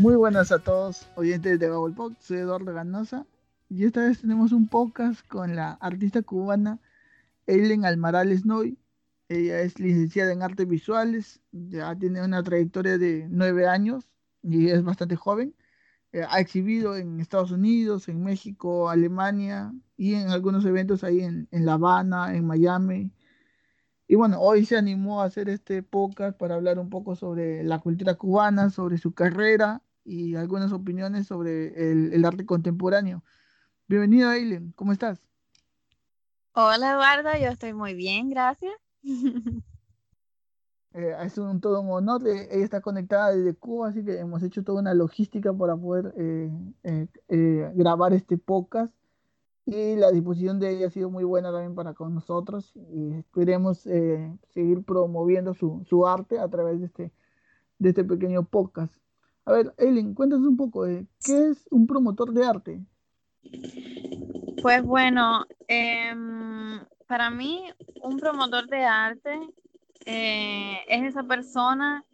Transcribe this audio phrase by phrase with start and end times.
[0.00, 2.14] Muy buenas a todos, oyentes de Gabo Pop.
[2.20, 3.26] Soy Eduardo Ganosa
[3.68, 6.80] y esta vez tenemos un podcast con la artista cubana
[7.46, 8.78] Eileen Almarales Noy.
[9.28, 14.08] Ella es licenciada en artes visuales, ya tiene una trayectoria de nueve años
[14.42, 15.54] y es bastante joven.
[16.12, 21.46] Eh, ha exhibido en Estados Unidos, en México, Alemania y en algunos eventos ahí en,
[21.50, 23.12] en La Habana, en Miami.
[24.08, 27.80] Y bueno, hoy se animó a hacer este podcast para hablar un poco sobre la
[27.80, 33.22] cultura cubana, sobre su carrera y algunas opiniones sobre el, el arte contemporáneo.
[33.88, 35.20] Bienvenida, Eileen, ¿cómo estás?
[36.52, 38.72] Hola Eduardo, yo estoy muy bien, gracias.
[40.92, 42.26] Eh, es un, todo un honor.
[42.26, 46.12] eh, ella está conectada desde Cuba, así que hemos hecho toda una logística para poder
[46.16, 46.50] eh,
[47.74, 48.92] grabar este podcast.
[49.66, 52.72] Y la disposición de ella ha sido muy buena también para con nosotros.
[52.92, 53.78] Y esperemos
[54.48, 57.12] seguir promoviendo su, su arte a través de este,
[57.78, 58.92] de este pequeño podcast.
[59.50, 62.80] A ver, Eileen, cuéntanos un poco, eh, ¿qué es un promotor de arte?
[64.62, 67.64] Pues bueno, em, para mí
[68.00, 69.40] un promotor de arte
[70.06, 72.04] eh, es esa persona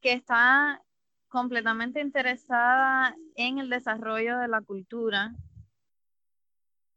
[0.00, 0.82] que está
[1.28, 5.34] completamente interesada en el desarrollo de la cultura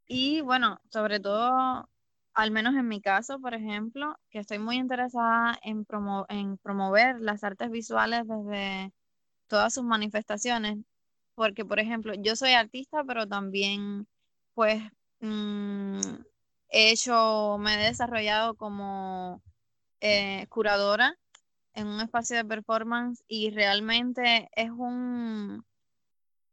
[0.08, 1.90] y bueno, sobre todo,
[2.34, 7.70] al menos en mi caso, por ejemplo, que estoy muy interesada en promover las artes
[7.70, 8.94] visuales desde
[9.48, 10.78] todas sus manifestaciones,
[11.36, 14.08] porque por ejemplo, yo soy artista, pero también
[14.54, 14.82] pues
[15.20, 16.00] mm,
[16.70, 19.42] he hecho, me he desarrollado como
[20.02, 21.18] eh, curadora
[21.74, 25.66] en un espacio de performance y realmente es un,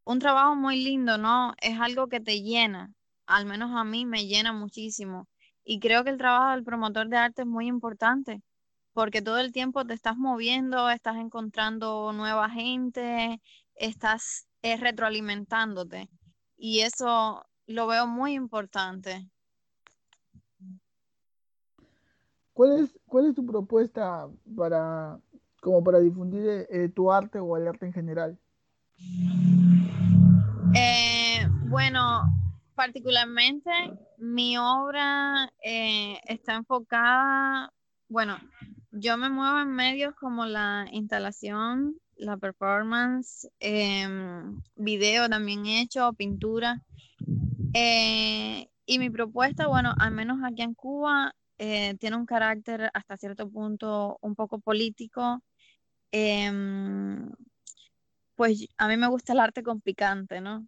[0.04, 1.54] un trabajo muy lindo, ¿no?
[1.60, 2.92] Es algo que te llena,
[3.26, 5.28] al menos a mí me llena muchísimo.
[5.64, 8.42] Y creo que el trabajo del promotor de arte es muy importante,
[8.92, 13.40] porque todo el tiempo te estás moviendo, estás encontrando nueva gente,
[13.74, 16.08] estás eh, retroalimentándote.
[16.56, 19.28] Y eso lo veo muy importante.
[22.52, 25.18] ¿Cuál es, cuál es tu propuesta para,
[25.60, 28.38] como para difundir eh, eh, tu arte o el arte en general?
[30.74, 32.22] Eh, bueno,
[32.74, 33.70] particularmente
[34.18, 37.72] mi obra eh, está enfocada,
[38.08, 38.36] bueno,
[38.92, 46.82] yo me muevo en medios como la instalación, la performance, em, video también hecho, pintura.
[47.72, 53.16] Eh, y mi propuesta, bueno, al menos aquí en Cuba, eh, tiene un carácter hasta
[53.16, 55.42] cierto punto un poco político.
[56.10, 57.30] Em,
[58.36, 60.66] pues a mí me gusta el arte con picante, ¿no?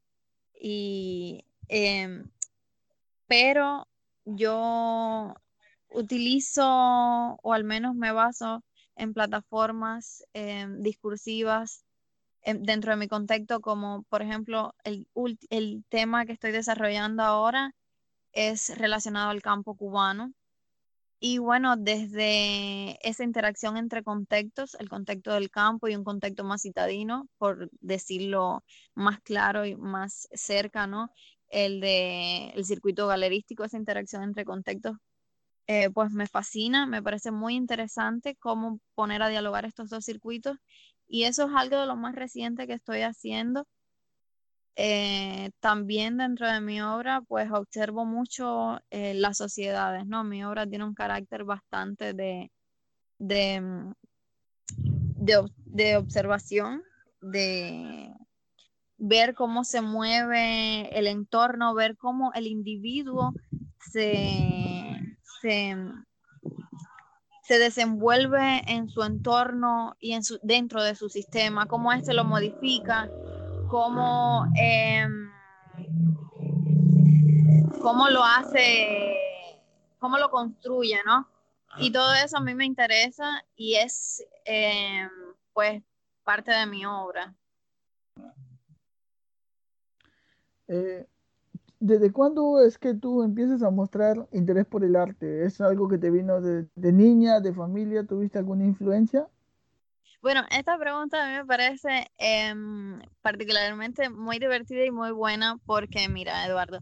[0.59, 2.31] Y, em,
[3.27, 3.87] pero
[4.25, 5.35] yo
[5.95, 6.65] utilizo
[7.43, 8.65] o al menos me baso
[8.97, 11.85] en plataformas em, discursivas
[12.43, 15.09] em, dentro de mi contexto, como por ejemplo el,
[15.51, 17.75] el tema que estoy desarrollando ahora
[18.33, 20.33] es relacionado al campo cubano.
[21.21, 26.63] Y bueno, desde esa interacción entre contextos, el contexto del campo y un contexto más
[26.63, 28.63] citadino, por decirlo
[28.95, 31.11] más claro y más cerca, ¿no?
[31.49, 34.99] El de el circuito galerístico, esa interacción entre contextos,
[35.67, 40.57] eh, pues me fascina, me parece muy interesante cómo poner a dialogar estos dos circuitos.
[41.09, 43.67] Y eso es algo de lo más reciente que estoy haciendo.
[44.77, 50.25] Eh, también dentro de mi obra, pues observo mucho eh, las sociedades, ¿no?
[50.25, 52.51] Mi obra tiene un carácter bastante de,
[53.19, 53.93] de, mm,
[55.17, 56.83] de, ob- de observación,
[57.21, 58.13] de
[58.99, 63.35] ver cómo se mueve el entorno, ver cómo el individuo
[63.79, 64.84] se,
[65.45, 65.77] se,
[67.43, 72.25] se desenvuelve en su entorno y en su, dentro de su sistema, cómo éste lo
[72.25, 73.11] modifica,
[73.69, 75.31] cómo, em,
[77.83, 79.19] cómo lo hace,
[79.99, 81.29] cómo lo construye, ¿no?
[81.77, 85.11] Y todo eso a mí me interesa y es, em,
[85.53, 85.83] pues,
[86.23, 87.35] parte de mi obra.
[90.69, 91.07] Eh,
[91.85, 95.45] ¿desde cuándo es que tú empiezas a mostrar interés por el arte?
[95.45, 98.07] ¿Es algo que te vino de, niña, de familia?
[98.07, 99.29] ¿Tuviste alguna influencia?
[100.23, 106.09] Bueno, esta pregunta a mí me parece em, particularmente muy divertida y muy buena porque,
[106.09, 106.79] mira, Eduardo,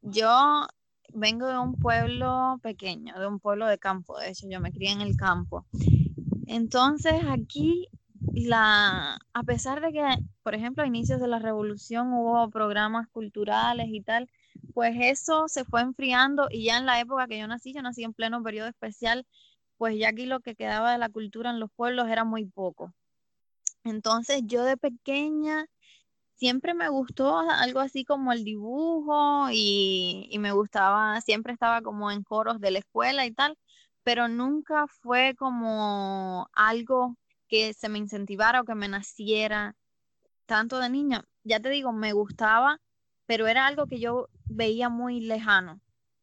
[0.00, 0.66] yo
[1.12, 4.92] vengo de un pueblo pequeño, de un pueblo de campo, de hecho, yo me crié
[4.92, 5.66] en el campo.
[6.46, 7.88] Entonces, aquí,
[8.32, 10.02] la, a pesar de que,
[10.42, 14.30] por ejemplo, a inicios de la revolución hubo programas culturales y tal,
[14.74, 18.04] pues eso se fue enfriando y ya en la época que yo nací, yo nací
[18.04, 19.26] en pleno periodo especial,
[19.76, 22.92] pues ya aquí lo que quedaba de la cultura en los pueblos era muy poco.
[23.84, 25.66] Entonces yo de pequeña
[26.34, 32.10] siempre me gustó algo así como el dibujo y, y, me gustaba, siempre estaba como
[32.10, 33.56] en coros de la escuela y tal,
[34.04, 37.16] pero nunca fue como algo
[37.48, 39.76] que se me incentivara o que me naciera
[40.46, 41.24] tanto de niña.
[41.44, 42.80] Ya te digo, me gustaba,
[43.28, 45.82] pero era algo que yo veía muy lejano,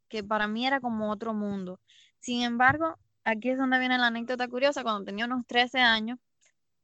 [0.10, 1.80] que para mí era como otro mundo.
[2.20, 6.18] Sin embargo, aquí es donde viene la anécdota curiosa, cuando tenía unos 13 años,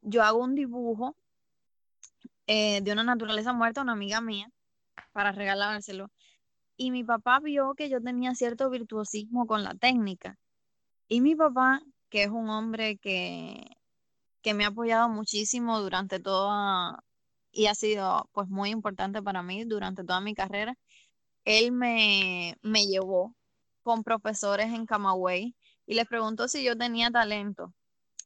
[0.02, 1.16] yo hago un dibujo
[2.46, 4.52] eh, de una naturaleza muerta a una amiga mía
[5.12, 6.12] para regalárselo.
[6.78, 10.38] Y mi papá vio que yo tenía cierto virtuosismo con la técnica.
[11.08, 13.66] Y mi papá, que es un hombre que,
[14.44, 17.04] que me ha apoyado muchísimo durante toda,
[17.52, 20.78] y ha sido pues muy importante para mí durante toda mi carrera,
[21.46, 23.36] él me, me llevó
[23.84, 25.56] con profesores en Camagüey
[25.86, 27.74] y les preguntó si yo tenía talento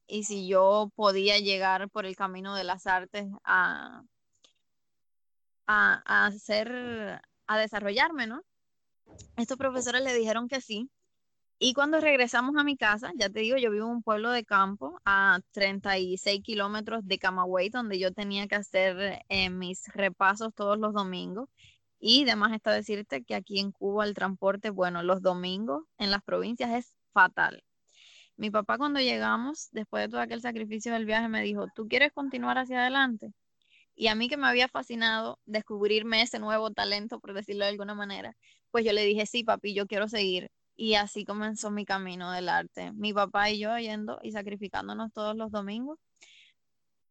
[0.06, 4.02] y si yo podía llegar por el camino de las artes a,
[5.66, 8.42] a, hacer, a desarrollarme, ¿no?
[9.36, 10.90] Estos profesores le dijeron que sí.
[11.58, 14.44] Y cuando regresamos a mi casa, ya te digo, yo vivo en un pueblo de
[14.44, 20.78] campo a 36 kilómetros de Camagüey, donde yo tenía que hacer eh, mis repasos todos
[20.78, 21.48] los domingos.
[21.98, 26.22] Y además está decirte que aquí en Cuba el transporte, bueno, los domingos en las
[26.22, 27.62] provincias es fatal.
[28.36, 32.12] Mi papá cuando llegamos, después de todo aquel sacrificio del viaje, me dijo, ¿tú quieres
[32.12, 33.32] continuar hacia adelante?
[33.94, 37.94] Y a mí que me había fascinado descubrirme ese nuevo talento, por decirlo de alguna
[37.94, 38.36] manera,
[38.70, 40.50] pues yo le dije, sí, papi, yo quiero seguir.
[40.76, 42.92] Y así comenzó mi camino del arte.
[42.92, 45.98] Mi papá y yo yendo y sacrificándonos todos los domingos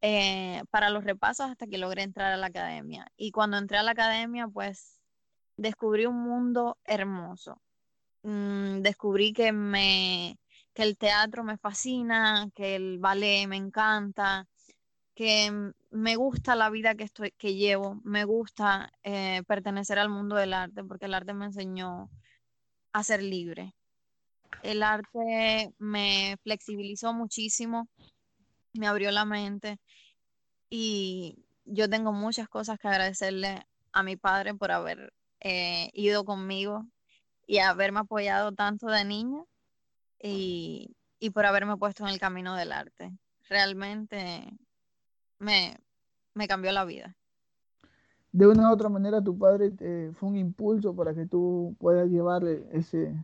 [0.02, 3.10] eh, para los repasos hasta que logré entrar a la academia.
[3.16, 5.00] Y cuando entré a la academia, pues
[5.56, 7.60] descubrí un mundo hermoso.
[8.22, 10.38] Mm, descubrí que me
[10.76, 14.46] que el teatro me fascina, que el ballet me encanta,
[15.14, 20.36] que me gusta la vida que, estoy, que llevo, me gusta eh, pertenecer al mundo
[20.36, 22.10] del arte, porque el arte me enseñó
[23.02, 23.74] ser libre.
[24.62, 27.88] El arte me flexibilizó muchísimo,
[28.72, 29.78] me abrió la mente
[30.70, 36.86] y yo tengo muchas cosas que agradecerle a mi padre por haber eh, ido conmigo
[37.46, 39.42] y haberme apoyado tanto de niña
[40.22, 43.12] y, y por haberme puesto en el camino del arte.
[43.48, 44.50] Realmente
[45.38, 45.76] me,
[46.34, 47.16] me cambió la vida.
[48.36, 49.72] De una u otra manera, tu padre
[50.12, 53.14] fue un impulso para que tú puedas llevar ese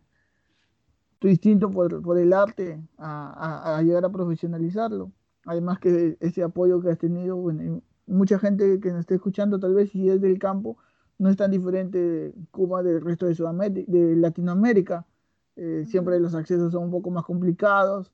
[1.19, 5.13] tu instinto por, el arte a, llegar a profesionalizarlo.
[5.45, 9.75] Además que ese apoyo que has tenido, bueno, mucha gente que nos esté escuchando, tal
[9.75, 10.79] vez si es del campo,
[11.19, 15.07] no es tan diferente Cuba del resto de Sudamérica, de Latinoamérica.
[15.57, 18.11] Eh, siempre los accesos son un poco más complicados.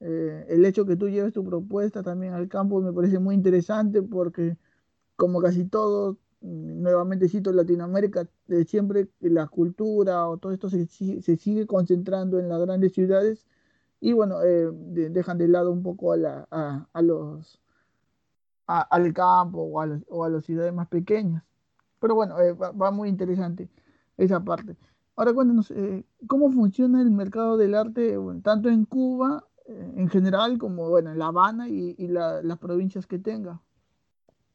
[0.00, 4.00] Eh, el hecho que tú lleves tu propuesta también al campo me parece muy interesante
[4.00, 4.56] porque
[5.16, 10.86] como casi todo, mm, nuevamente cito Latinoamérica, de siempre la cultura o todo esto se,
[10.86, 13.46] se, sigue concentrando en las grandes ciudades
[14.00, 14.70] y bueno, eh,
[15.10, 16.48] dejan de lado un poco a, la,
[16.92, 17.60] a, los
[18.66, 21.42] al campo o a, o a las ciudades más pequeñas.
[21.98, 23.68] Pero bueno, va, muy interesante
[24.16, 24.76] esa parte.
[25.16, 25.72] Ahora cuéntanos,
[26.28, 31.26] ¿cómo funciona el mercado del arte tanto en Cuba en general, como bueno, en La
[31.26, 33.60] Habana y, las provincias que tenga.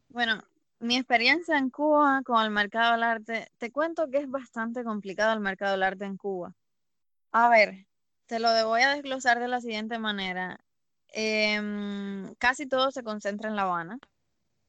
[0.10, 0.43] Bueno,
[0.80, 5.34] mi experiencia en Cuba con el mercado del arte, te cuento que es bastante complicado
[5.34, 6.53] el mercado del arte en Cuba.
[7.32, 7.88] A ver,
[8.25, 10.60] te lo voy a desglosar de la siguiente manera.
[11.10, 14.00] Em, casi todo se concentra en La Habana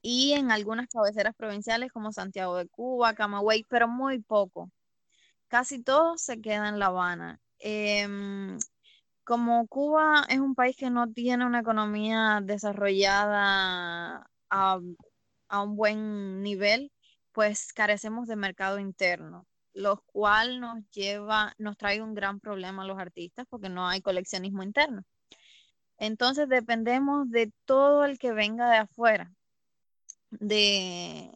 [0.02, 4.70] y en algunas cabeceras provinciales como Santiago de Cuba, Camagüey, pero muy poco.
[5.48, 7.40] Casi todo se queda en La Habana.
[7.58, 8.58] Em,
[9.24, 14.80] como Cuba es un país que no tiene una economía desarrollada a,
[15.62, 16.92] un buen nivel,
[17.32, 22.86] pues carecemos de mercado interno, lo cual nos lleva, nos trae un gran problema a
[22.86, 25.04] los artistas porque no hay coleccionismo interno.
[25.98, 29.32] Entonces dependemos de todo el que venga de afuera,
[30.30, 31.30] de,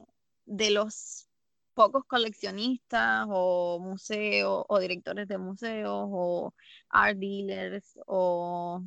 [0.47, 1.29] de los
[1.75, 6.55] pocos coleccionistas o museos o directores de museos o
[6.89, 8.83] art dealers o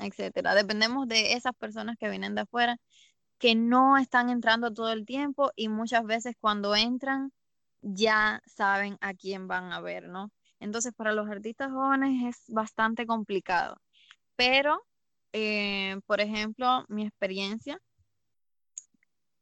[0.00, 0.54] etcétera.
[0.54, 2.78] Dependemos de esas personas que vienen de afuera
[3.42, 7.32] que no están entrando todo el tiempo y muchas veces cuando entran
[7.80, 10.30] ya saben a quién van a ver, ¿no?
[10.60, 13.78] Entonces para los artistas jóvenes es bastante complicado.
[14.36, 14.80] Pero,
[15.32, 17.80] eh, por ejemplo, mi experiencia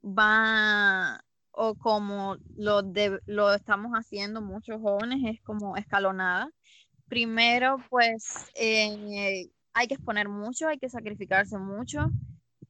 [0.03, 2.81] va o como lo,
[3.27, 6.51] lo estamos haciendo muchos jóvenes, es como escalonada.
[7.07, 12.11] Primero, pues eh, hay que exponer mucho, hay que sacrificarse mucho,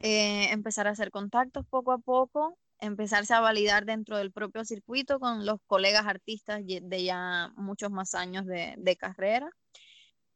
[0.01, 5.21] eh, empezar a hacer contactos poco a poco, empezarse a validar dentro del propio circuito
[5.21, 9.51] con los colegas artistas de ya muchos más años de, carrera.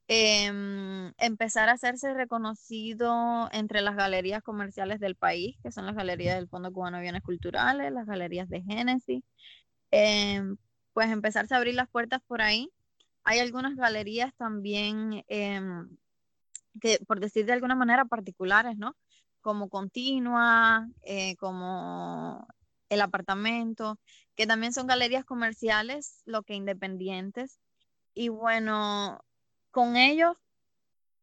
[0.07, 6.37] Em, empezar a hacerse reconocido entre las galerías comerciales del país, que son las galerías
[6.37, 9.23] del Fondo Cubano de Bienes Culturales, las galerías de Génesis,
[9.91, 10.57] em,
[10.93, 12.71] pues empezarse a abrir las puertas por ahí.
[13.25, 15.89] Hay algunas galerías también em,
[16.81, 18.95] que, por decir de alguna manera, particulares, ¿no?
[19.45, 22.49] Como Continua, eh, como
[22.89, 24.01] El Apartamento,
[24.37, 27.61] que también son galerías comerciales, lo que independientes.
[28.15, 29.23] Y bueno,
[29.71, 30.35] con ellos,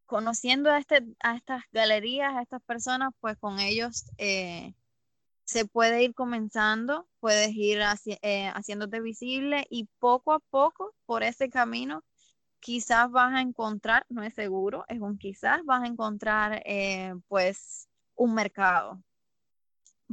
[0.06, 4.76] conociendo a, este, a estas galerías, a estas personas, pues con ellos eh,
[5.44, 7.80] se puede ir comenzando, puedes ir
[8.22, 12.04] eh, haciéndote visible y poco a poco por ese camino
[12.60, 16.64] quizás vas a encontrar, no es seguro, es un quizás, vas a encontrar
[17.28, 19.02] pues un mercado.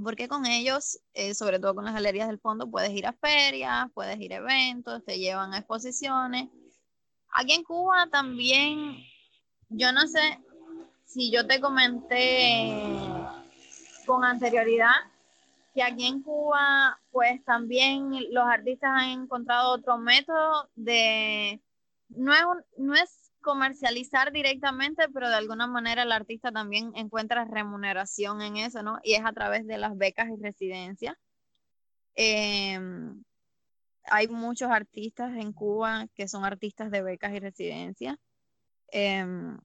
[0.02, 3.88] Porque con ellos, eh, sobre todo con las galerías del fondo, puedes ir a ferias,
[3.94, 6.48] puedes ir a eventos, te llevan a exposiciones.
[7.30, 8.96] Aquí en Cuba también,
[9.68, 10.40] yo no sé
[11.04, 12.72] si yo te comenté
[14.06, 14.94] con anterioridad
[15.74, 21.60] que aquí en Cuba, pues también los artistas han encontrado otro método de
[22.08, 22.42] no es,
[22.76, 28.82] no es comercializar directamente, pero de alguna manera el artista también encuentra remuneración en eso,
[28.82, 28.98] ¿no?
[29.02, 31.16] Y es a través de las becas y residencias.
[32.14, 33.24] Em,
[34.04, 38.18] hay muchos artistas en Cuba que son artistas de becas y residencias.
[38.88, 39.58] Em,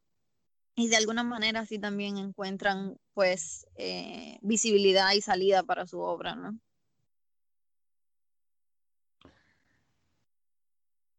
[0.75, 6.35] y de alguna manera así también encuentran pues eh, visibilidad y salida para su obra,
[6.35, 6.57] ¿no?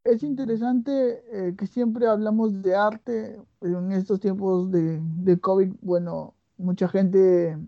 [0.05, 5.75] Es interesante eh, que siempre hablamos de arte en estos tiempos de, de, COVID.
[5.81, 7.59] Bueno, mucha gente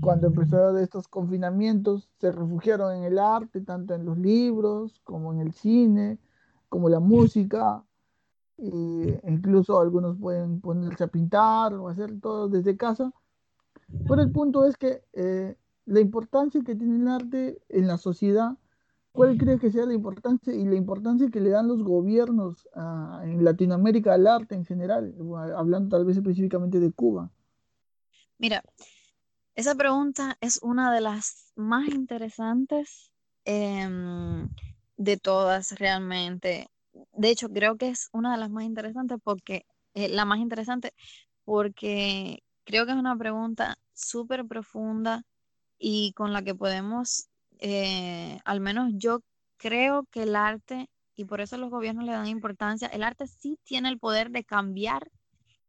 [0.00, 5.40] cuando empezó estos confinamientos se refugiaron en el arte, tanto en los libros como en
[5.40, 6.18] el cine,
[6.68, 7.82] como la música.
[8.58, 13.12] E incluso algunos pueden ponerse a pintar o hacer todo desde casa.
[14.06, 18.56] Pero el punto es que eh, la importancia que tiene el arte en la sociedad
[19.12, 22.66] ¿Cuál cree que sea la importancia y la importancia que le dan los gobiernos
[23.22, 25.14] en Latinoamérica al arte en general,
[25.54, 27.30] hablando tal vez específicamente de Cuba?
[28.38, 28.64] Mira,
[29.54, 33.12] esa pregunta es una de las más interesantes
[33.44, 34.48] em,
[34.96, 36.68] de todas realmente.
[37.12, 40.94] De hecho, creo que es una de las más interesantes porque eh, la más interesante
[41.44, 45.22] porque creo que es una pregunta súper profunda
[45.78, 47.28] y con la que podemos
[47.64, 49.20] eh, al menos yo
[49.56, 53.56] creo que el arte, y por eso los gobiernos le dan importancia, el arte sí
[53.62, 55.08] tiene el poder de cambiar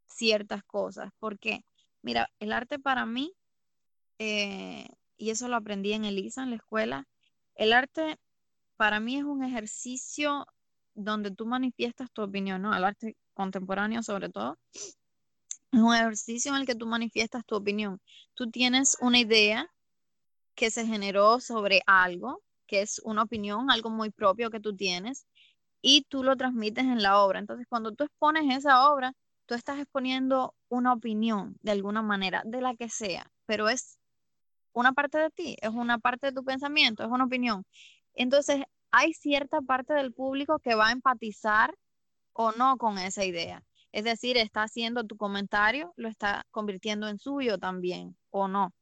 [0.08, 1.12] ciertas cosas.
[1.20, 1.64] porque
[2.02, 3.34] Mira, el arte para mí,
[4.20, 7.08] eh, y eso lo aprendí en Elisa, en la escuela,
[7.56, 8.18] el arte
[8.76, 10.46] para mí es un ejercicio
[10.96, 12.76] donde tú manifiestas tu opinión, ¿no?
[12.76, 14.58] El arte contemporáneo sobre todo.
[14.74, 18.02] Es un ejercicio en el que tú manifiestas tu opinión.
[18.34, 19.70] Tú tienes una idea
[20.56, 25.26] que se generó sobre algo, que es una opinión, algo muy propio que tú tienes,
[25.82, 27.40] y tú lo transmites en la obra.
[27.40, 29.14] Entonces, cuando tú expones esa obra,
[29.46, 34.00] tú estás exponiendo una opinión de alguna manera, de la que sea, pero es
[34.72, 37.66] una parte de ti, es una parte de tu pensamiento, es una opinión.
[38.16, 41.76] Entonces, hay cierta parte del público que va a empatizar
[42.34, 43.64] o no con esa idea.
[43.92, 48.74] Es decir, está haciendo tu comentario, lo está convirtiendo en suyo también, o no.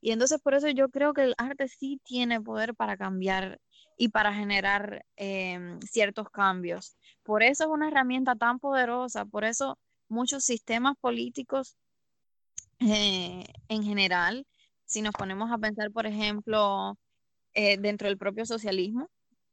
[0.00, 3.60] Y entonces por eso yo creo que el arte sí tiene poder para cambiar
[3.96, 6.96] y para generar em, ciertos cambios.
[7.22, 9.78] Por eso es una herramienta tan poderosa, por eso
[10.08, 11.76] muchos sistemas políticos
[12.80, 14.46] eh, en general,
[14.84, 16.98] si nos ponemos a pensar, por ejemplo,
[17.54, 19.08] eh, dentro del propio socialismo,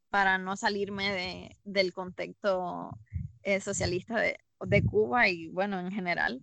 [0.10, 2.98] para no salirme del contexto
[3.44, 6.42] eh, socialista de, de Cuba y bueno, en general,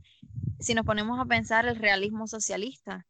[0.59, 3.07] si nos ponemos a pensar el realismo socialista,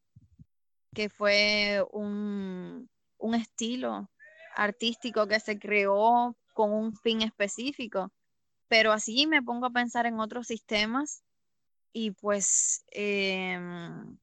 [0.94, 2.88] que fue un,
[3.34, 4.10] estilo
[4.56, 8.10] artístico que se creó con un fin específico.
[8.68, 11.22] Pero así me pongo a pensar en otros sistemas
[11.92, 14.18] y pues em,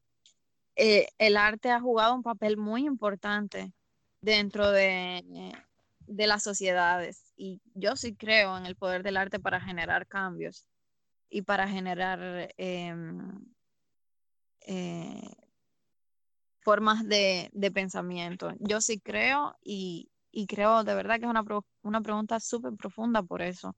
[0.75, 3.73] eh, el arte ha jugado un papel muy importante
[4.21, 5.53] dentro de,
[5.99, 10.67] de, las sociedades y yo sí creo en el poder del arte para generar cambios
[11.29, 13.45] y para generar em,
[14.61, 15.44] eh,
[16.65, 18.51] formas de, pensamiento.
[18.59, 20.09] Yo sí creo y,
[20.49, 21.45] creo de verdad que es una,
[21.83, 23.75] una pregunta súper profunda por eso.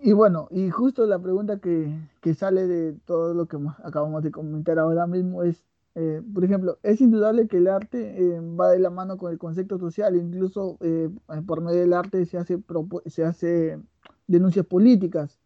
[0.00, 4.32] Y bueno, y justo la pregunta que, que sale de todo lo que acabamos de
[4.32, 5.64] comentar ahora mismo es,
[5.94, 9.38] eh, por ejemplo, es indudable que el arte eh, va de la mano con el
[9.38, 11.08] concepto social, incluso eh,
[11.46, 12.58] por medio del arte se hace,
[13.06, 13.80] se hace
[14.26, 15.38] denuncias políticas.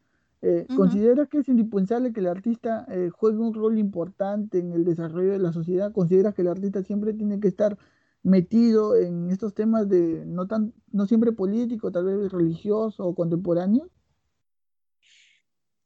[0.77, 5.39] ¿Consideras que es indispensable que el artista juegue un rol importante en el desarrollo de
[5.39, 5.93] la sociedad?
[5.93, 7.79] ¿Consideras que el artista siempre tiene que estar
[8.23, 13.89] metido en estos temas de no tan, no siempre político, tal vez religioso o contemporáneo?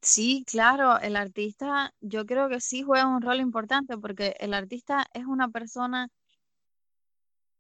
[0.02, 5.04] Sí, claro, el artista yo creo que sí juega un rol importante porque el artista
[5.12, 6.08] es una persona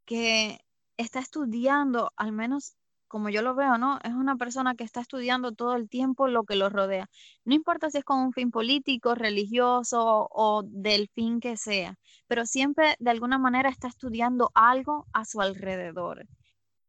[0.06, 0.58] que
[0.96, 2.76] está estudiando, al menos
[3.10, 3.98] como yo lo veo, ¿no?
[4.04, 7.10] Es una persona que está estudiando todo el tiempo lo que lo rodea.
[7.44, 11.96] No importa si es con un fin político, religioso o del fin que sea,
[12.28, 16.26] pero siempre de alguna manera está estudiando algo a su alrededor.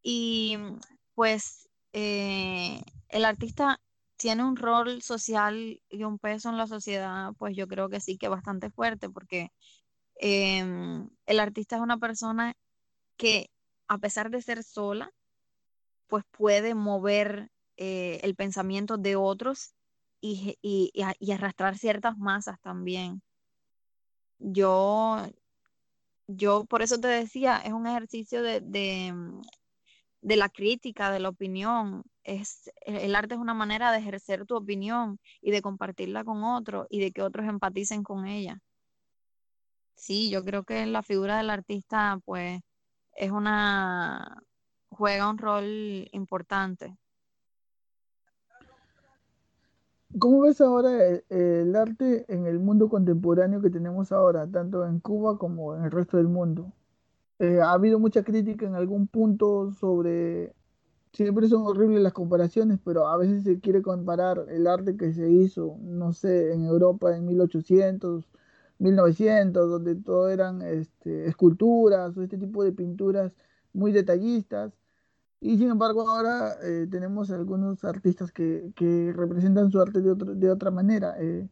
[0.04, 0.58] Y
[1.16, 3.80] pues eh, el artista
[4.16, 8.18] tiene un rol social y un peso en la sociedad, pues yo creo que sí
[8.18, 9.52] que bastante fuerte, porque
[10.16, 12.54] em, el artista es una persona
[13.18, 13.50] que
[13.88, 15.12] a pesar de ser sola,
[16.12, 19.76] pues puede mover eh, el pensamiento de otros
[20.20, 20.92] y,
[21.32, 23.22] arrastrar ciertas masas también.
[24.38, 25.26] Yo,
[26.28, 28.60] yo por eso te decía, es un ejercicio de,
[30.20, 32.04] de la crítica, de la opinión.
[32.26, 36.88] Es, el arte es una manera de ejercer tu opinión y de compartirla con otros
[36.90, 38.60] y de que otros empaticen con ella.
[39.96, 42.60] Sí, yo creo que la figura del artista, pues,
[43.14, 44.44] es una,
[44.92, 46.98] juega un rol importante.
[50.20, 50.92] ¿Cómo ves ahora
[51.30, 55.92] el, arte en el mundo contemporáneo que tenemos ahora, tanto en Cuba como en el
[55.92, 56.74] resto del mundo?
[57.40, 60.54] Eh, ha habido mucha crítica en algún punto sobre,
[61.14, 65.30] siempre son horribles las comparaciones, pero a veces se quiere comparar el arte que se
[65.30, 68.30] hizo, no sé, en Europa en 1800,
[68.80, 73.34] 1900, donde todo eran este, esculturas o este tipo de pinturas
[73.74, 74.74] muy detallistas.
[75.40, 80.36] Y sin embargo ahora eh, tenemos algunos artistas que, que, representan su arte de, otro,
[80.36, 81.16] de otra manera.
[81.20, 81.48] Eh,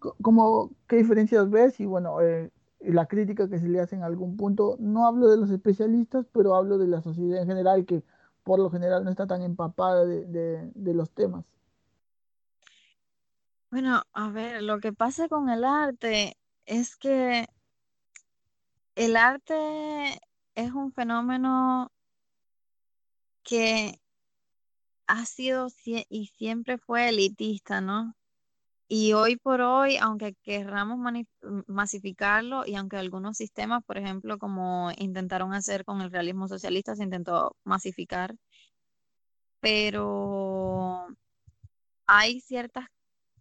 [0.00, 1.78] ¿cómo, ¿Qué diferencias ves?
[1.80, 5.36] Y bueno, eh, la crítica que se le hace en algún punto, no hablo de
[5.36, 8.02] los especialistas, pero hablo de la sociedad en general, que
[8.42, 11.44] por lo general no está tan empapada de, los temas.
[13.70, 17.46] Bueno, a ver, lo que pasa con el arte es que
[18.96, 20.20] el arte
[20.54, 21.90] es un fenómeno
[23.42, 24.00] que
[25.06, 25.68] ha sido
[26.08, 28.14] y siempre fue elitista, ¿no?
[28.88, 30.98] Y hoy por hoy, aunque querramos
[31.68, 37.04] masificarlo y aunque algunos sistemas, por ejemplo, como intentaron hacer con el realismo socialista, se
[37.04, 38.34] intentó masificar,
[39.60, 41.06] pero
[42.06, 42.84] hay ciertos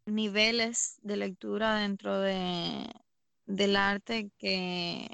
[0.05, 2.91] niveles de lectura dentro de,
[3.45, 5.09] del arte que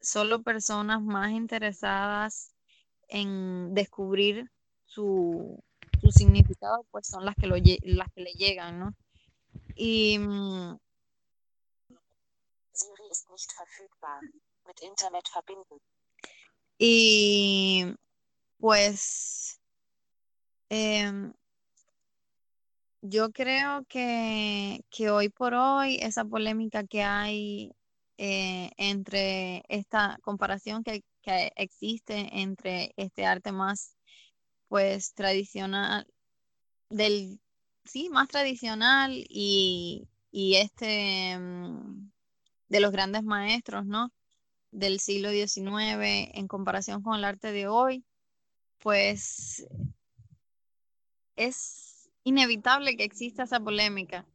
[0.00, 2.54] solo personas más interesadas
[3.08, 4.50] en descubrir
[4.84, 5.62] su,
[6.00, 8.94] su significado, pues son las que, lo, las que le llegan, ¿no?
[9.74, 10.78] Y, mm,
[16.78, 17.84] Y
[18.58, 19.60] pues
[20.68, 21.32] em,
[23.02, 27.72] yo creo que, que, hoy por hoy esa polémica que hay
[28.18, 33.96] eh, entre esta comparación que, que, existe entre este arte más
[34.68, 36.06] pues tradicional
[36.90, 37.40] del
[37.88, 42.10] sí, más tradicional y, este mm,
[42.68, 44.12] de los grandes maestros, ¿no?
[44.70, 48.04] Del siglo XIX en comparación con el arte de hoy,
[48.78, 49.66] pues
[51.36, 54.26] es inevitable que exista esa polémica,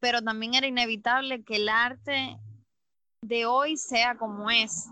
[0.00, 2.36] pero también era inevitable que el arte
[3.22, 4.88] de hoy sea como es,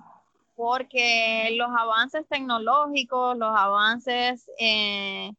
[0.54, 5.32] porque los avances tecnológicos, los avances eh,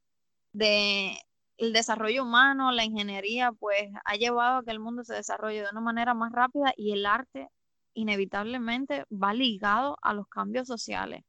[0.53, 1.17] de,
[1.57, 5.69] el desarrollo humano, la ingeniería, pues ha llevado a que el mundo se desarrolle de
[5.71, 7.49] una manera más rápida y el arte
[7.93, 11.23] inevitablemente va ligado a los cambios sociales.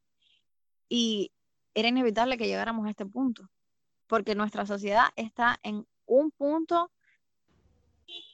[0.88, 1.32] Y
[1.74, 3.48] era inevitable que llegáramos a este punto,
[4.06, 6.90] porque nuestra sociedad está en un punto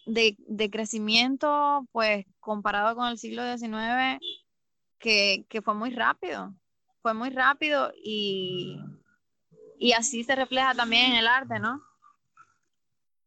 [0.06, 4.18] de, de crecimiento, pues comparado con el siglo XIX,
[4.98, 6.54] que, que fue muy rápido,
[7.02, 8.78] fue muy rápido y
[9.78, 11.82] y así se refleja también en el arte, ¿no?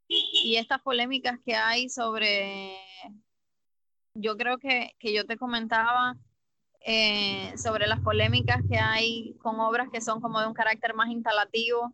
[0.07, 2.75] Y estas polémicas que hay sobre,
[4.13, 6.15] yo creo que, yo te comentaba
[6.79, 11.09] eh, sobre las polémicas que hay con obras que son como de un carácter más
[11.09, 11.93] instalativo,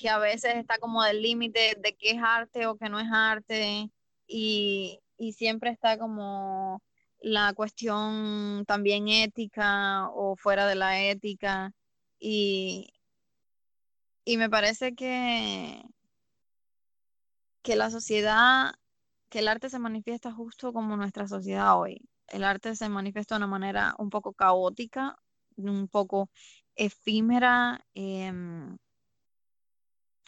[0.00, 3.08] que a veces está como del límite de qué es arte o qué no es
[3.12, 3.90] arte
[4.26, 6.82] y, y siempre está como
[7.20, 11.72] la cuestión también ética o fuera de la ética
[12.18, 12.94] y,
[14.24, 15.82] y me parece que,
[17.62, 18.72] que la sociedad,
[19.28, 22.00] que el arte se manifiesta justo como nuestra sociedad hoy.
[22.28, 25.18] El arte se manifiesta de una manera un poco caótica,
[25.56, 26.30] un poco
[26.74, 28.78] efímera, em,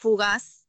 [0.02, 0.66] fugaz,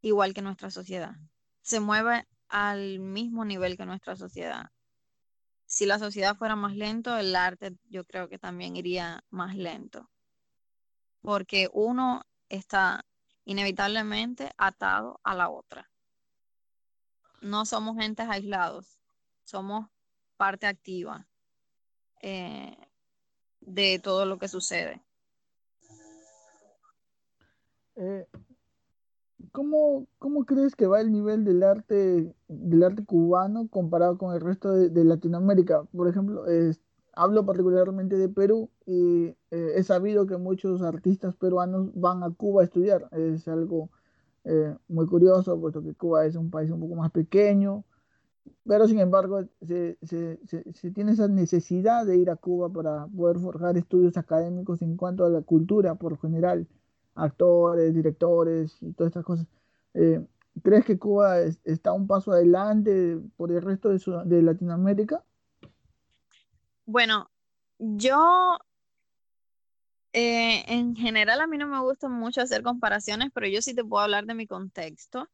[0.00, 1.14] igual que nuestra sociedad.
[1.60, 4.70] Se mueve al mismo nivel que nuestra sociedad.
[5.66, 10.10] Si la sociedad fuera más lento, el arte yo creo que también iría más lento.
[11.20, 13.04] Porque uno está
[13.44, 15.90] inevitablemente atado a la otra.
[17.42, 18.98] No somos entes aislados,
[19.44, 19.86] somos
[20.38, 21.28] parte activa
[22.22, 22.74] eh,
[23.60, 25.04] de todo lo que sucede.
[27.96, 28.26] Eh,
[29.52, 30.06] ¿cómo,
[30.46, 35.04] crees que va el nivel del arte, del arte cubano comparado con el resto de,
[35.04, 35.84] Latinoamérica?
[35.92, 36.44] Por ejemplo,
[37.14, 42.62] hablo particularmente de Perú y eh, he sabido que muchos artistas peruanos van a Cuba
[42.62, 43.08] a estudiar.
[43.12, 43.90] Es algo
[44.44, 47.84] eh, muy curioso, puesto que Cuba es un país un poco más pequeño,
[48.64, 53.76] pero sin embargo se, se, tiene esa necesidad de ir a Cuba para poder forjar
[53.76, 56.66] estudios académicos en cuanto a la cultura por general
[57.14, 59.46] actores, directores y todas estas cosas.
[59.94, 60.24] Eh,
[60.62, 65.24] ¿Crees que Cuba está un paso adelante por el resto de, Latinoamérica?
[66.84, 67.30] Bueno,
[67.78, 68.58] yo
[70.12, 73.84] eh, en general a mí no me gusta mucho hacer comparaciones, pero yo sí te
[73.84, 75.28] puedo hablar de mi contexto.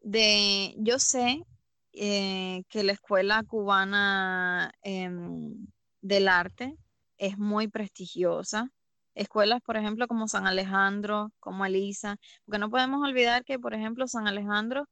[0.00, 1.44] De, yo sé
[1.92, 5.66] eh, que la escuela cubana em,
[6.02, 6.76] del arte
[7.16, 8.70] es muy prestigiosa
[9.18, 14.06] escuelas, por ejemplo, como San Alejandro, como Elisa, porque no podemos olvidar que, por ejemplo,
[14.06, 14.88] San Alejandro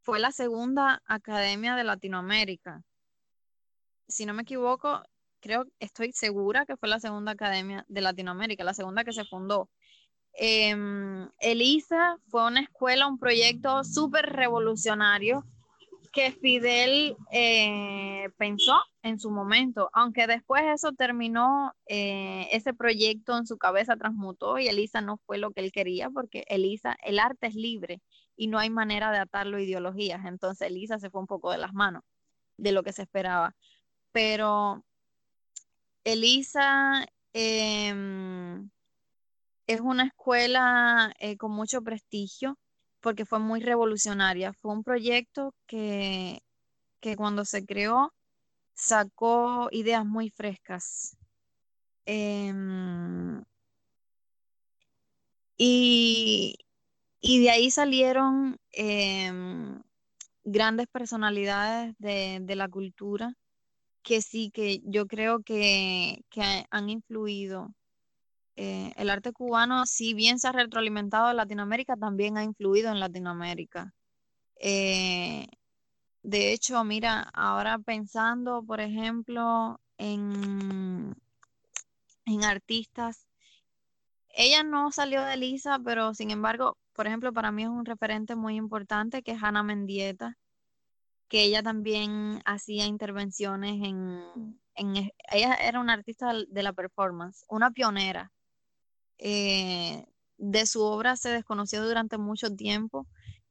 [0.00, 2.82] fue la segunda academia de Latinoamérica.
[4.08, 5.02] Si no me equivoco,
[5.40, 9.68] creo, estoy segura que fue la segunda academia de Latinoamérica, la segunda que se fundó.
[10.32, 15.44] Em, Elisa fue una escuela, un proyecto súper revolucionario
[16.12, 23.46] que Fidel eh, pensó en su momento, aunque después eso terminó, eh, ese proyecto en
[23.46, 27.46] su cabeza transmutó y Elisa no fue lo que él quería, porque Elisa, el arte
[27.46, 28.02] es libre
[28.36, 31.58] y no hay manera de atarlo a ideologías, entonces Elisa se fue un poco de
[31.58, 32.02] las manos
[32.56, 33.54] de lo que se esperaba.
[34.12, 34.84] Pero
[36.04, 38.70] Elisa em,
[39.66, 42.58] es una escuela eh, con mucho prestigio
[43.00, 44.52] porque fue muy revolucionaria.
[44.52, 46.42] Fue un proyecto que,
[47.00, 48.12] que cuando se creó
[48.74, 51.16] sacó ideas muy frescas.
[52.06, 53.42] Em,
[55.56, 56.56] y,
[57.22, 59.80] de ahí salieron em,
[60.44, 63.34] grandes personalidades de, la cultura
[64.02, 67.74] que sí, que yo creo que, que han influido
[68.56, 73.00] eh, el arte cubano, si bien se ha retroalimentado en Latinoamérica, también ha influido en
[73.00, 73.94] Latinoamérica.
[74.56, 75.46] Eh,
[76.22, 81.14] de hecho, mira, ahora pensando, por ejemplo, en,
[82.26, 83.26] en artistas,
[84.28, 88.36] ella no salió de Lisa, pero sin embargo, por ejemplo, para mí es un referente
[88.36, 90.36] muy importante que es Hannah Mendieta,
[91.28, 97.70] que ella también hacía intervenciones en, en ella era una artista de la performance, una
[97.70, 98.32] pionera
[99.20, 100.06] eh,
[100.38, 103.06] de su obra se desconoció durante mucho tiempo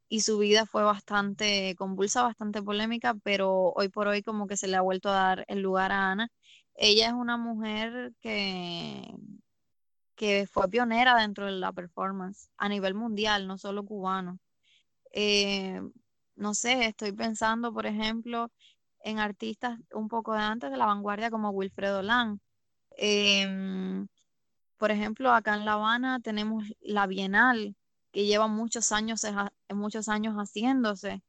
[0.10, 4.68] y su vida fue bastante convulsa, bastante polémica, pero hoy por hoy como que se
[4.68, 6.30] le ha vuelto a dar el lugar a Ana.
[6.76, 9.14] Ella es una mujer que,
[10.16, 14.40] que fue pionera dentro de la performance a nivel mundial, no solo cubano.
[15.12, 15.82] Eh,
[16.36, 18.52] no sé, estoy pensando, por ejemplo,
[19.02, 22.40] en artistas un poco de antes de la vanguardia como Wilfredo Lang.
[22.98, 24.08] Em,
[24.80, 27.76] por ejemplo, acá en La Habana tenemos la Bienal,
[28.12, 29.22] que lleva muchos años,
[29.70, 31.22] muchos años haciéndose,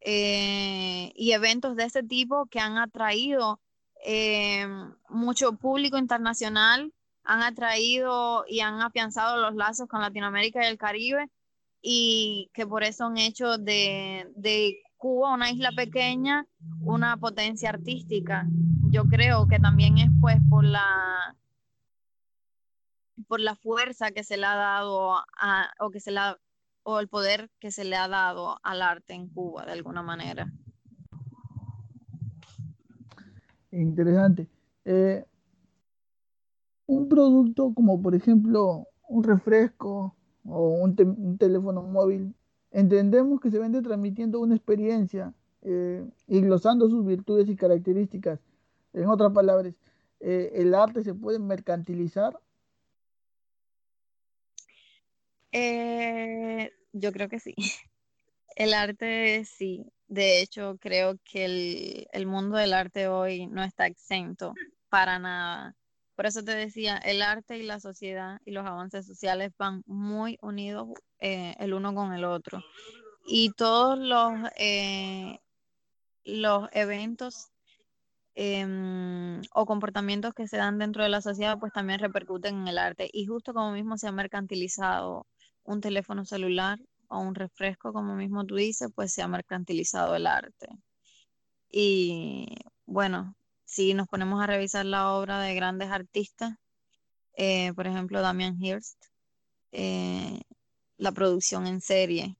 [0.00, 3.60] eh, y eventos de ese tipo que han atraído
[4.04, 4.66] eh,
[5.10, 6.92] mucho público internacional,
[7.24, 11.28] han atraído y han afianzado los lazos con Latinoamérica y el Caribe,
[11.82, 16.46] y que por eso han hecho de, de Cuba, una isla pequeña,
[16.80, 18.46] una potencia artística.
[18.88, 21.36] Yo creo que también es pues por la
[23.28, 26.38] por la fuerza que se le ha dado a, o que se la
[26.86, 30.52] o el poder que se le ha dado al arte en Cuba de alguna manera.
[33.70, 34.48] Interesante.
[34.84, 35.24] Eh,
[36.86, 40.14] un producto como por ejemplo un refresco
[40.46, 42.34] o un, teléfono móvil,
[42.70, 48.40] entendemos que se vende transmitiendo una experiencia eh, y glosando sus virtudes y características.
[48.92, 49.74] En otras palabras,
[50.20, 52.38] eh, ¿el arte se puede mercantilizar?
[55.54, 57.54] Eh, yo creo que sí.
[58.56, 59.86] El arte sí.
[60.06, 64.52] De hecho, creo que el, el mundo del arte hoy no está exento
[64.90, 65.74] para nada
[66.16, 70.38] por eso te decía, el arte y la sociedad y los avances sociales van muy
[70.42, 70.88] unidos
[71.18, 72.62] eh, el uno con el otro.
[73.26, 75.40] Y todos los, eh,
[76.24, 77.48] los eventos
[78.36, 82.78] em, o comportamientos que se dan dentro de la sociedad, pues también repercuten en el
[82.78, 83.10] arte.
[83.12, 85.26] Y justo como mismo se ha mercantilizado
[85.64, 90.26] un teléfono celular o un refresco, como mismo tú dices, pues se ha mercantilizado el
[90.26, 90.68] arte.
[91.70, 92.46] Y
[92.86, 96.54] bueno, si nos ponemos a revisar la obra de grandes artistas,
[97.36, 99.06] eh, por ejemplo, Damian Hirst,
[99.72, 100.40] eh,
[100.98, 102.36] la producción en serie,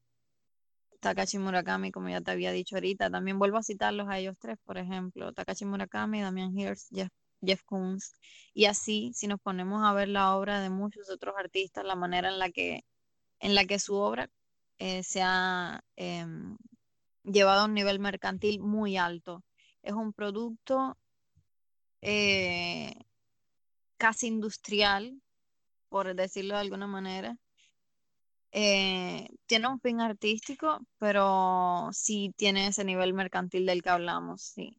[1.01, 4.57] Takashi Murakami, como ya te había dicho ahorita, también vuelvo a citarlos a ellos tres,
[4.65, 8.13] por ejemplo, Takashi Murakami, Damian Hirst, Jeff, Koons,
[8.55, 12.29] y así, si nos ponemos a ver la obra de muchos otros artistas, la manera
[12.29, 12.85] en la que,
[13.41, 14.31] en la que su obra
[14.79, 16.57] eh, se ha em,
[17.23, 19.43] llevado a un nivel mercantil muy alto.
[19.83, 20.99] Es un producto
[22.01, 22.95] eh,
[23.97, 25.21] casi industrial,
[25.89, 27.37] por decirlo de alguna manera.
[28.53, 34.77] Eh, tiene un fin artístico, pero sí tiene ese nivel mercantil del que hablamos, sí.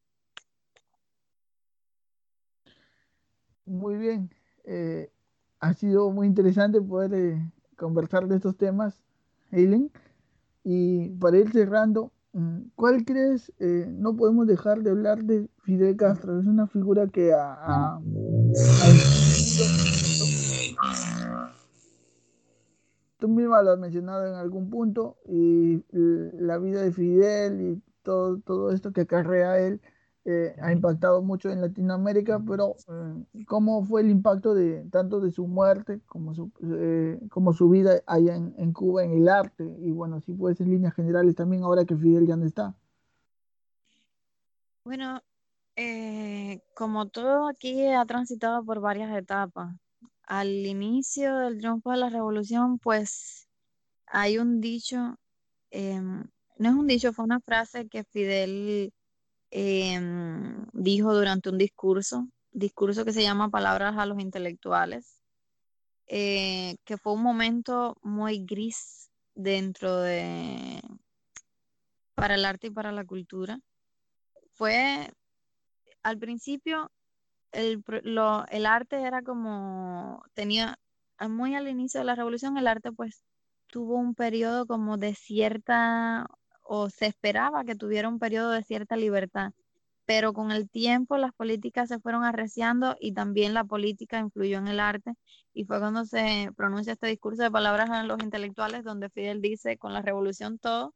[3.65, 4.29] Muy bien.
[5.59, 7.39] Ha sido muy interesante poder
[7.75, 9.01] conversar de estos temas,
[9.51, 9.91] Eileen.
[10.63, 13.53] Y para ir cerrando, Mm, ¿Cuál crees?
[13.59, 16.37] Eh, no podemos dejar de hablar de Fidel Castro.
[16.37, 17.97] Es una figura que ha,
[23.19, 28.37] Tú misma lo has mencionado en algún punto y la vida de Fidel y todo,
[28.39, 29.79] todo esto que acarrea él
[30.27, 35.29] eh, ha impactado mucho en Latinoamérica, pero eh, ¿cómo fue el impacto de tanto de
[35.29, 39.63] su muerte como su, eh, como su vida allá en, Cuba en el arte?
[39.81, 42.73] Y bueno, si puedes en líneas generales también ahora que Fidel ya no está.
[44.83, 45.21] Bueno,
[46.73, 49.75] como todo aquí ha transitado por varias etapas.
[50.23, 53.47] Al inicio del triunfo de la revolución, pues
[54.07, 55.19] hay un dicho,
[55.69, 56.23] em,
[56.57, 58.91] no es un dicho, fue una frase que Fidel
[59.57, 65.21] Em, dijo durante un discurso, discurso que se llama Palabras a los Intelectuales,
[66.07, 70.81] eh, que fue un momento muy gris dentro de
[72.15, 73.61] para el arte y para la cultura.
[74.51, 75.09] Fue
[76.03, 76.91] al principio
[77.53, 77.81] el,
[78.49, 80.77] el arte era como tenía
[81.29, 83.23] muy al inicio de la revolución el arte pues
[83.67, 86.27] tuvo un periodo como de cierta
[86.65, 89.53] o se esperaba que tuviera un periodo de cierta libertad,
[90.05, 94.67] pero con el tiempo las políticas se fueron arreciando y también la política influyó en
[94.67, 95.13] el arte
[95.53, 99.77] y fue cuando se pronuncia este discurso de palabras a los intelectuales donde Fidel dice
[99.77, 100.93] con la revolución todo,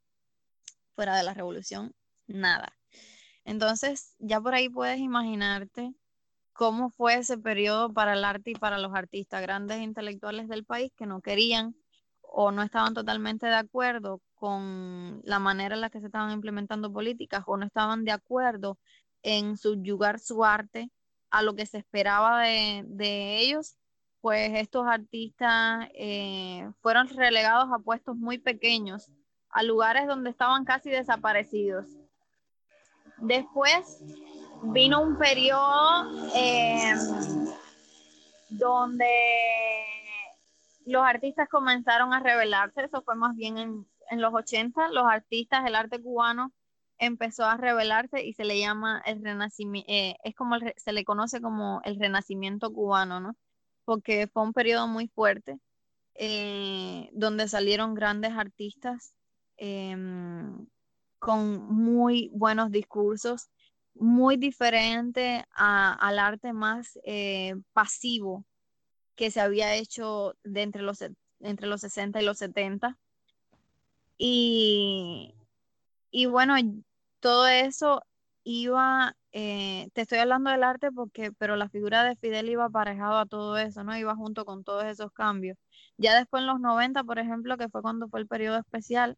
[0.95, 1.93] fuera de la revolución
[2.27, 2.75] nada.
[3.45, 5.93] Entonces ya por ahí puedes imaginarte
[6.53, 10.91] cómo fue ese periodo para el arte y para los artistas, grandes intelectuales del país
[10.95, 11.75] que no querían
[12.21, 16.91] o no estaban totalmente de acuerdo con la manera en la que se estaban implementando
[16.91, 18.79] políticas o no estaban de acuerdo
[19.21, 20.89] en subyugar su arte
[21.29, 23.75] a lo que se esperaba de, ellos,
[24.21, 29.11] pues estos artistas eh, fueron relegados a puestos muy pequeños,
[29.49, 31.85] a lugares donde estaban casi desaparecidos.
[33.17, 34.01] Después
[34.63, 36.93] vino un periodo eh,
[38.49, 39.05] donde
[40.85, 45.75] los artistas comenzaron a rebelarse, eso fue más bien en, los 80, los artistas, el
[45.75, 46.53] arte cubano
[46.97, 51.41] empezó a rebelarse y se le llama el renacimiento, eh, es como se le conoce
[51.41, 53.35] como el renacimiento cubano, ¿no?
[53.85, 55.59] Porque fue un periodo muy fuerte
[56.15, 59.13] eh, donde salieron grandes artistas
[59.57, 60.67] em,
[61.19, 63.49] con muy buenos discursos,
[63.93, 68.45] muy diferente al arte más eh, pasivo
[69.15, 70.99] que se había hecho de entre los,
[71.39, 72.97] entre los 60 y los 70.
[74.19, 75.33] Y,
[76.11, 76.55] y bueno,
[77.21, 78.03] todo eso
[78.43, 83.17] iba, eh, te estoy hablando del arte porque, pero la figura de Fidel iba aparejado
[83.19, 83.97] a todo eso, ¿no?
[83.97, 85.57] Iba junto con todos esos cambios.
[85.97, 89.17] Ya después en los 90, por ejemplo, que fue cuando fue el periodo especial,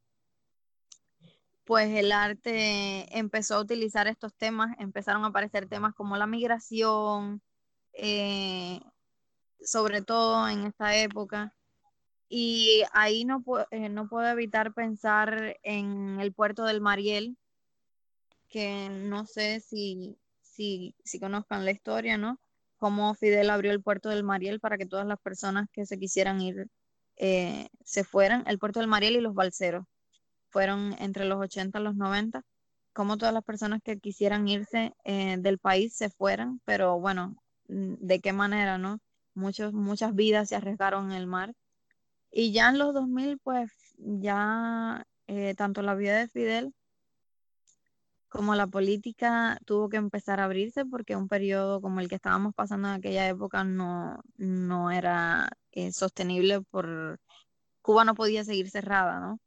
[1.65, 7.41] pues el arte empezó a utilizar estos temas, empezaron a aparecer temas como la migración,
[7.93, 8.81] eh,
[9.63, 11.55] sobre todo en esta época.
[12.33, 17.37] Y ahí no, eh, no puedo evitar pensar en el puerto del Mariel,
[18.47, 22.39] que no sé si, si, si conozcan la historia, ¿no?
[22.77, 26.41] Cómo Fidel abrió el puerto del Mariel para que todas las personas que se quisieran
[26.41, 26.67] ir
[27.17, 28.45] eh, se fueran.
[28.47, 29.85] El puerto del Mariel y los balseros
[30.49, 32.45] fueron entre los 80 y los 90
[32.93, 37.35] como todas las personas que quisieran irse eh, del país se fueran, pero bueno,
[37.67, 38.99] mm, de qué manera, ¿no?
[39.33, 41.53] Muchos, muchas vidas se arriesgaron en el mar.
[42.31, 46.73] Y ya en los 2000, pues ya eh, tanto la vida de Fidel
[48.29, 52.53] como la política tuvo que empezar a abrirse porque un periodo como el que estábamos
[52.55, 57.19] pasando en aquella época no, no era eh, sostenible por
[57.81, 59.39] Cuba no podía seguir cerrada, ¿no?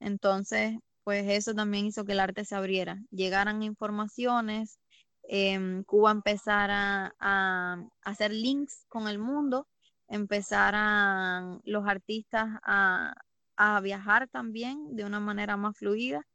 [0.00, 4.78] Entonces, pues eso también hizo que el arte se abriera, llegaran informaciones,
[5.24, 9.68] em, Cuba empezara a, hacer links con el mundo,
[10.12, 13.14] empezaran los artistas a,
[13.56, 16.26] a viajar también de una manera más fluida.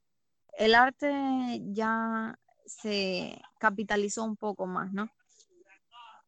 [0.58, 5.10] El arte ya se capitalizó un poco más, ¿no?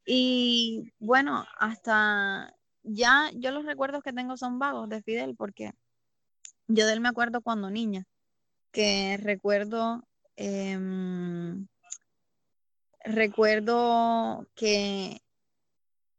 [0.05, 5.71] Y bueno, hasta ya yo los recuerdos que tengo son vagos de Fidel, porque
[6.67, 8.05] yo de él me acuerdo cuando niña
[8.71, 10.03] que recuerdo,
[10.35, 11.67] em,
[13.03, 15.21] recuerdo que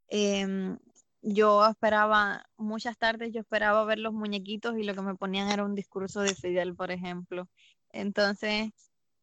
[0.08, 0.76] em,
[1.22, 5.64] yo esperaba, muchas tardes yo esperaba ver los muñequitos y lo que me ponían era
[5.64, 7.48] un discurso de Fidel, por ejemplo.
[7.90, 8.70] Entonces,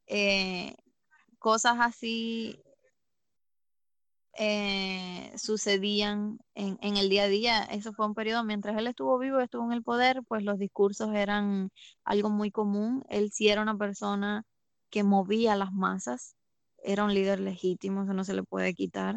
[0.07, 0.75] eh,
[1.39, 2.61] cosas así
[4.39, 7.63] eh, sucedían en, el día a día.
[7.63, 11.13] Eso fue un periodo, mientras él estuvo vivo, estuvo en el poder, pues los discursos
[11.15, 11.71] eran
[12.03, 13.03] algo muy común.
[13.09, 14.43] Él sí era una persona
[14.89, 16.35] que movía las masas,
[16.83, 19.15] era un líder legítimo, eso no se le puede quitar,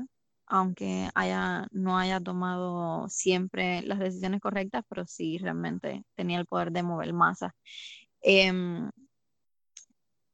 [0.50, 6.72] aunque haya, no haya tomado siempre las decisiones correctas, pero sí realmente tenía el poder
[6.72, 7.52] de mover masas.
[8.22, 8.90] Em,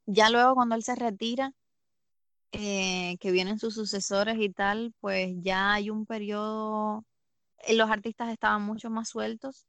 [0.07, 1.53] ya luego cuando él se retira,
[2.53, 7.05] eh, que vienen sus sucesores y tal, pues ya hay un periodo,
[7.67, 9.67] eh, los artistas estaban mucho más sueltos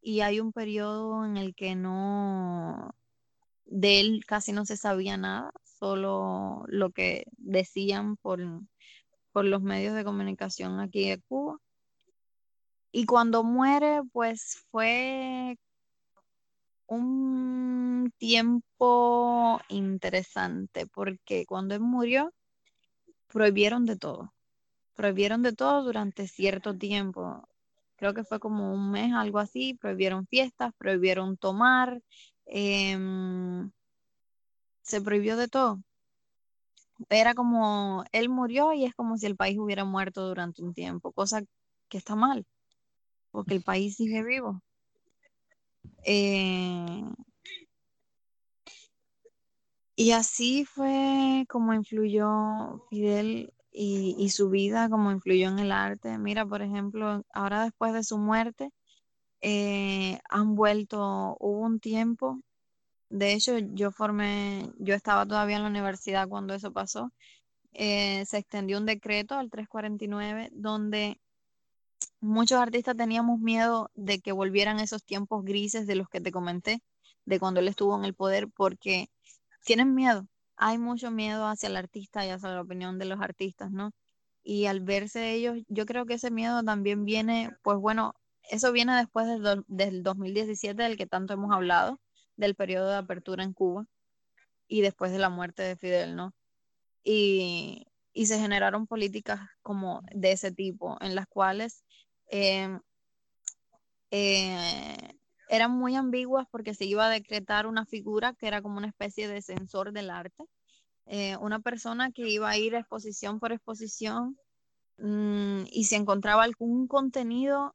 [0.00, 2.94] y hay un periodo en el que no,
[3.66, 8.40] de él casi no se sabía nada, solo lo que decían por,
[9.32, 11.58] por los medios de comunicación aquí de Cuba.
[12.92, 15.56] Y cuando muere, pues fue
[16.86, 22.32] un tiempo interesante porque cuando él murió
[23.28, 24.34] prohibieron de todo.
[24.94, 27.48] Prohibieron de todo durante cierto tiempo.
[27.96, 29.74] Creo que fue como un mes, algo así.
[29.74, 32.02] Prohibieron fiestas, prohibieron tomar.
[32.46, 33.70] Em,
[34.82, 35.80] se prohibió de todo.
[37.08, 41.12] Era como, él murió y es como si el país hubiera muerto durante un tiempo,
[41.12, 41.42] cosa
[41.88, 42.46] que está mal,
[43.30, 44.62] porque el país sigue vivo.
[46.04, 47.04] Eh,
[49.96, 56.18] y así fue como influyó Fidel y, su vida, como influyó en el arte.
[56.18, 58.72] Mira, por ejemplo, ahora después de su muerte,
[59.42, 62.40] eh, han vuelto, hubo un tiempo,
[63.10, 67.12] de hecho yo formé, yo estaba todavía en la universidad cuando eso pasó,
[67.72, 71.20] eh, se extendió un decreto al 349 donde
[72.20, 76.82] muchos artistas teníamos miedo de que volvieran esos tiempos grises de los que te comenté,
[77.24, 79.10] de cuando él estuvo en el poder, porque
[79.64, 80.26] tienen miedo.
[80.56, 83.92] Hay mucho miedo hacia el artista y hacia la opinión de los artistas, ¿no?
[84.42, 88.14] Y al verse ellos, yo creo que ese miedo también viene, pues bueno,
[88.50, 92.00] eso viene después del, del 2017 del que tanto hemos hablado,
[92.40, 93.86] del periodo de apertura en Cuba
[94.68, 96.34] y después de la muerte de Fidel, ¿no?
[97.04, 101.84] Y, y se generaron políticas como de ese tipo, en las cuales
[102.30, 102.80] Em,
[104.12, 105.14] eh,
[105.48, 109.26] eran muy ambiguas porque se iba a decretar una figura que era como una especie
[109.28, 110.44] de censor del arte,
[111.06, 114.38] eh, una persona que iba a ir exposición por exposición
[114.98, 117.74] mm, y si encontraba algún contenido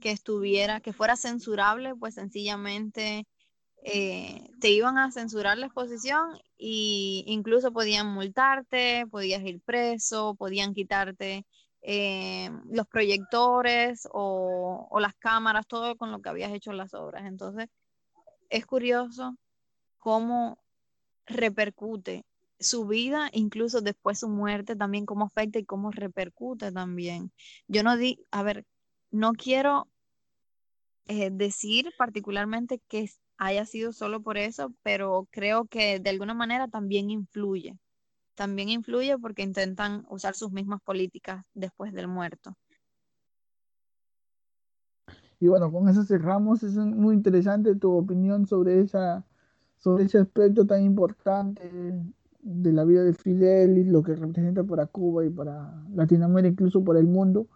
[0.00, 3.26] que estuviera, que fuera censurable, pues sencillamente
[3.82, 10.74] eh, te iban a censurar la exposición e incluso podían multarte, podías ir preso, podían
[10.74, 11.46] quitarte
[11.82, 17.24] eh, los proyectores o, las cámaras, todo con lo que habías hecho en las obras.
[17.26, 17.68] Entonces,
[18.50, 19.36] es curioso
[19.98, 20.58] cómo
[21.26, 22.24] repercute
[22.58, 27.32] su vida, incluso después su muerte, también cómo afecta y cómo repercute también.
[27.66, 28.66] Yo no di, a ver,
[29.10, 29.88] no quiero
[31.06, 33.10] eh, decir particularmente que
[33.40, 37.76] haya sido solo por eso, pero creo que de alguna manera también influye
[38.40, 42.54] también influye porque intentan usar sus mismas políticas después del muerto.
[45.38, 46.62] Y bueno, con eso cerramos.
[46.62, 49.26] Es muy interesante tu opinión sobre esa,
[49.76, 51.70] sobre ese aspecto tan importante
[52.40, 56.82] de la vida de Fidel y lo que representa para Cuba y para Latinoamérica, incluso
[56.82, 57.46] para el mundo.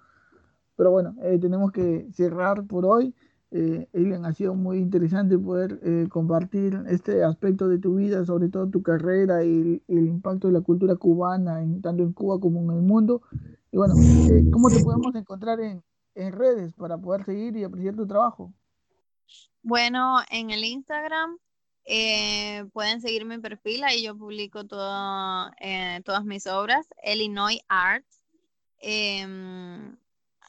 [0.77, 3.15] Pero bueno, eh, tenemos que cerrar por hoy.
[3.57, 3.89] Eh,
[4.25, 8.83] ha sido muy interesante poder eh, compartir este aspecto de tu vida, sobre todo tu
[8.83, 12.83] carrera y el, impacto de la cultura cubana, en, tanto en Cuba como en el
[12.83, 13.23] mundo.
[13.71, 13.95] Y bueno,
[14.29, 15.85] eh, ¿cómo te podemos encontrar en,
[16.17, 18.53] redes para poder seguir y apreciar tu trabajo?
[19.63, 21.39] Bueno, en el Instagram
[21.85, 25.53] eh, pueden seguir mi perfil, ahí yo publico todo,
[26.05, 28.05] todas mis obras, Illinois Art.
[28.81, 29.97] Em,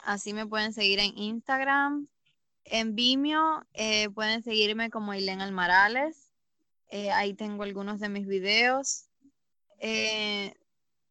[0.03, 2.07] así me pueden seguir en Instagram.
[2.66, 6.32] En Vimeo eh, pueden seguirme como Ilén Almarales.
[7.13, 9.05] ahí tengo algunos de mis videos.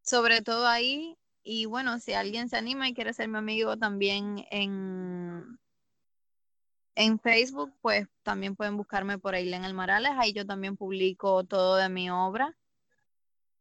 [0.03, 1.17] sobre todo ahí.
[1.47, 5.59] Y bueno, si alguien se anima y quiere ser mi amigo también en,
[6.95, 10.13] en Facebook, pues también pueden buscarme por Ailén Almarales.
[10.17, 12.57] Ahí yo también publico todo de mi obra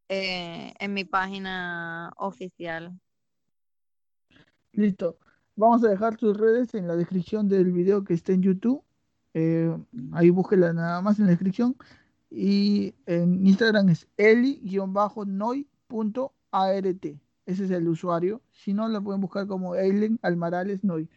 [0.07, 2.97] eh, en mi página oficial.
[4.71, 5.17] Listo.
[5.55, 8.83] Vamos a dejar tus redes en la descripción del video que está en YouTube.
[9.33, 9.75] Eh,
[10.11, 11.75] ahí búsquela nada más en la descripción.
[12.29, 15.45] Y en Instagram es eli-noi.art.
[17.45, 18.41] Ese es el usuario.
[18.51, 21.07] Si no, lo pueden buscar como Eilen Almarales Noy.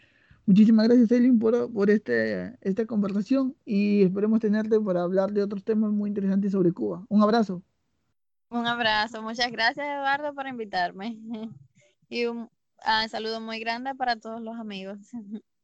[0.45, 5.65] Muchísimas gracias, Elin, por, por este, esta conversación y esperemos tenerte para hablar de otros
[5.65, 7.05] temas muy interesantes sobre Cuba.
[7.09, 7.63] Un abrazo.
[8.49, 9.23] Un abrazo.
[9.23, 11.19] Muchas gracias, Eduardo, por invitarme.
[12.09, 12.49] Y un
[12.85, 14.99] ah, saludo muy grande para todos los amigos.